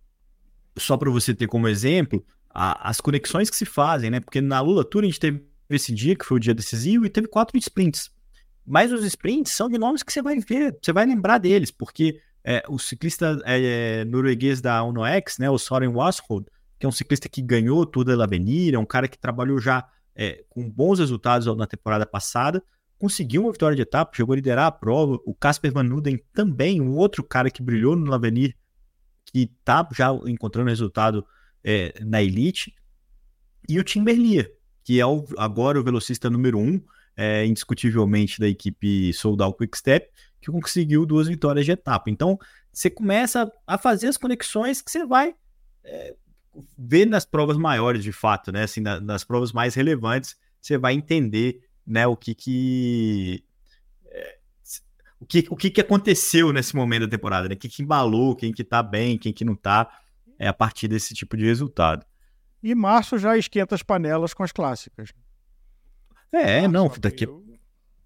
[0.77, 4.21] Só para você ter como exemplo, a, as conexões que se fazem, né?
[4.21, 7.11] Porque na Lula Tour a gente teve esse dia, que foi o dia decisivo, e
[7.11, 8.11] teve quatro sprints.
[8.67, 12.21] Mas os sprints são de nomes que você vai ver, você vai lembrar deles, porque
[12.45, 16.47] é, o ciclista é, norueguês da Uno X, né, o Soren Washold,
[16.79, 19.89] que é um ciclista que ganhou toda a Lavenir, é um cara que trabalhou já
[20.15, 22.63] é, com bons resultados na temporada passada,
[22.99, 25.19] conseguiu uma vitória de etapa, chegou a liderar a prova.
[25.25, 28.57] O Casper Van Nuden também, um outro cara que brilhou no Lavenir,
[29.25, 31.25] que está já encontrando resultado
[31.63, 32.75] é, na elite,
[33.69, 34.51] e o Tim Berlia,
[34.89, 36.81] que é o, agora o velocista número um,
[37.15, 40.09] é, indiscutivelmente da equipe Soldal Quickstep,
[40.41, 42.09] que conseguiu duas vitórias de etapa.
[42.09, 42.39] Então,
[42.73, 45.35] você começa a fazer as conexões que você vai
[45.85, 46.15] é,
[46.79, 48.63] ver nas provas maiores, de fato, né?
[48.63, 53.45] Assim, na, nas provas mais relevantes, você vai entender né, o que que
[54.07, 54.39] é,
[55.21, 57.57] o que, o que que aconteceu nesse momento da temporada, né?
[57.57, 60.01] O que que embalou, quem que tá bem, quem que não tá,
[60.39, 62.07] é a partir desse tipo de resultado.
[62.63, 65.13] E março já esquenta as panelas com as clássicas.
[66.33, 67.27] É, março, não, daqui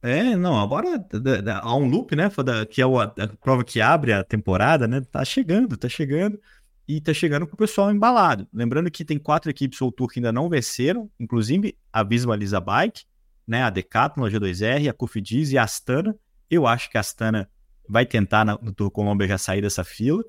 [0.02, 1.06] é, não, agora
[1.62, 2.28] há um loop, né?
[2.68, 5.00] Que é a, prova que abre a temporada, né?
[5.00, 6.40] Tá chegando, tá chegando.
[6.88, 8.48] E tá chegando com o pessoal embalado.
[8.52, 13.04] Lembrando que tem quatro equipes Soul Tour que ainda não venceram, inclusive a Visualiza Bike,
[13.46, 13.62] né?
[13.62, 16.16] A Decathlon, a G2R, a Cofidis e a Astana.
[16.50, 17.48] Eu acho que a Astana
[17.88, 20.24] vai tentar no Tour Colômbia já sair dessa fila.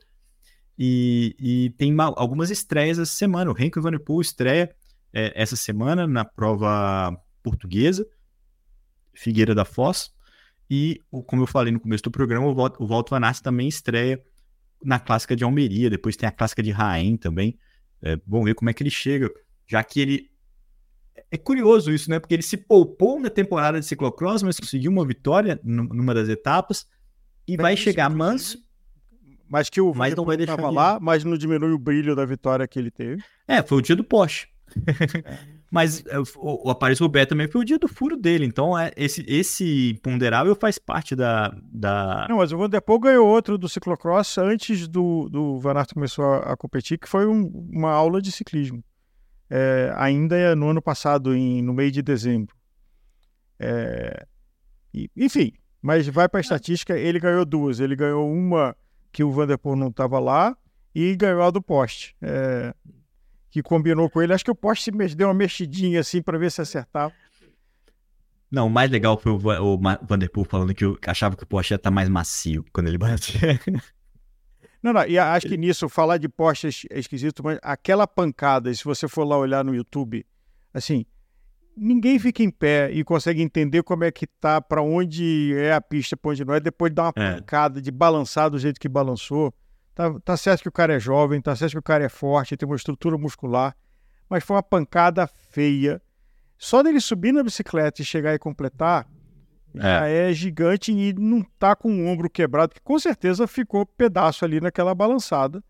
[0.77, 3.51] E, e tem algumas estreias essa semana.
[3.51, 4.73] O Henrique Vanderpool estreia
[5.13, 8.05] é, essa semana na prova portuguesa,
[9.13, 10.11] Figueira da Foz.
[10.69, 13.67] E, como eu falei no começo do programa, o Walter, o Walter Van Aert também
[13.67, 14.23] estreia
[14.83, 15.89] na clássica de Almeria.
[15.89, 17.57] Depois tem a clássica de Raém também.
[18.01, 19.29] É, vamos ver como é que ele chega,
[19.67, 20.31] já que ele.
[21.29, 22.19] É curioso isso, né?
[22.19, 26.87] Porque ele se poupou na temporada de ciclocross, mas conseguiu uma vitória numa das etapas
[27.47, 28.63] e vai chegar manso
[29.53, 32.67] mas que o mas não vai deixar lá, mas não diminui o brilho da vitória
[32.67, 33.23] que ele teve.
[33.47, 34.47] É, foi o dia do Porsche.
[35.23, 35.37] É.
[35.71, 36.23] mas é, o,
[36.71, 40.55] o Paris Roubaix também foi o dia do furo dele, então é, esse, esse ponderável
[40.55, 42.25] faz parte da, da...
[42.27, 45.93] Não, mas o Van Der Poel ganhou outro do ciclocross antes do, do Van Aert
[45.93, 48.83] começou a, a competir, que foi um, uma aula de ciclismo.
[49.49, 52.55] É, ainda no ano passado, em, no meio de dezembro.
[53.59, 54.25] É,
[54.91, 57.79] e, enfim, mas vai para a estatística, ele ganhou duas.
[57.79, 58.75] Ele ganhou uma
[59.13, 60.57] que o Vanderpool não estava lá
[60.93, 62.15] e ganhou a do poste.
[62.19, 62.73] É,
[63.51, 64.33] que combinou com ele.
[64.33, 67.13] Acho que o poste deu uma mexidinha assim para ver se acertava.
[68.51, 71.73] Não, o mais legal foi o, o Vanderpool falando que eu achava que o poste
[71.73, 73.59] ia estar tá mais macio quando ele batia.
[74.81, 78.83] Não, não, e acho que nisso, falar de poste é esquisito, mas aquela pancada, se
[78.83, 80.25] você for lá olhar no YouTube,
[80.73, 81.05] assim,
[81.75, 85.81] ninguém fica em pé e consegue entender como é que tá, para onde é a
[85.81, 87.35] pista, para onde não é, depois de dar uma é.
[87.35, 89.53] pancada, de balançar do jeito que balançou.
[89.93, 92.57] Tá, tá certo que o cara é jovem, tá certo que o cara é forte,
[92.57, 93.75] tem uma estrutura muscular,
[94.29, 96.01] mas foi uma pancada feia.
[96.57, 99.07] Só dele subir na bicicleta e chegar e completar,
[99.75, 99.81] é.
[99.81, 104.45] já é gigante e não tá com o ombro quebrado, que com certeza ficou pedaço
[104.45, 105.63] ali naquela balançada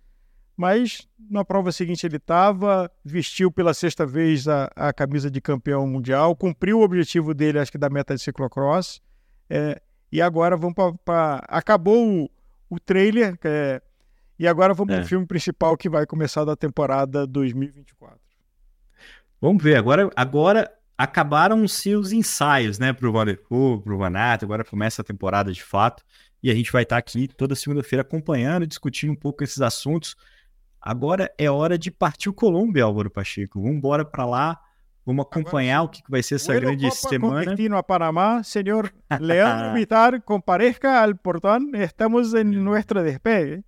[0.56, 5.88] mas na prova seguinte ele estava, vestiu pela sexta vez a, a, camisa de campeão
[5.88, 9.02] mundial, cumpriu o objetivo dele, acho que da meta de ciclocross,
[9.50, 11.44] é, e agora vamos para.
[11.48, 12.30] Acabou o,
[12.70, 13.82] o trailer, é,
[14.38, 14.98] e agora vamos é.
[14.98, 18.20] para o filme principal que vai começar da temporada 2024.
[19.42, 24.64] Vamos ver, agora, agora acabaram-se os ensaios, né, para o Vanderpool, para o Vanato, agora
[24.64, 26.04] começa a temporada de fato,
[26.42, 30.16] e a gente vai estar aqui toda segunda-feira acompanhando, discutindo um pouco esses assuntos.
[30.86, 33.62] Agora é hora de partir o Colômbia, Álvaro Pacheco.
[33.62, 34.60] Vamos embora para lá.
[35.06, 37.46] Vamos acompanhar Agora, o que vai ser essa grande Copa semana.
[37.46, 41.72] Destino a Panamá, senhor Leandro Vitar, compareça ao portão.
[41.74, 43.64] Estamos em nosso despegue.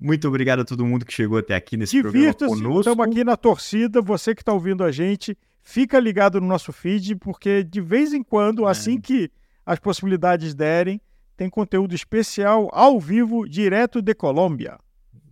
[0.00, 2.80] Muito obrigado a todo mundo que chegou até aqui nesse programa conosco.
[2.80, 4.00] Estamos aqui na torcida.
[4.00, 8.22] Você que está ouvindo a gente, fica ligado no nosso feed, porque de vez em
[8.22, 8.70] quando, é.
[8.70, 9.30] assim que
[9.64, 10.98] as possibilidades derem,
[11.36, 14.78] tem conteúdo especial ao vivo, direto de Colômbia.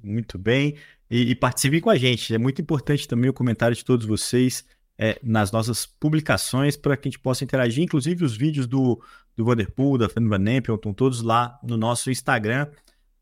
[0.02, 0.76] Muito bem.
[1.10, 2.34] E, e participem com a gente.
[2.34, 4.64] É muito importante também o comentário de todos vocês
[4.98, 7.84] é, nas nossas publicações para que a gente possa interagir.
[7.84, 9.02] Inclusive, os vídeos do,
[9.36, 12.66] do Vanderpool, da Fernanda Empel, estão todos lá no nosso Instagram.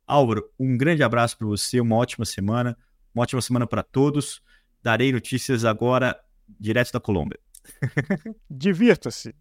[0.06, 2.76] Álvaro, um grande abraço para você, uma ótima semana,
[3.14, 4.40] uma ótima semana para todos.
[4.82, 6.18] Darei notícias agora
[6.60, 7.38] direto da Colômbia.
[8.48, 9.34] Divirta-se.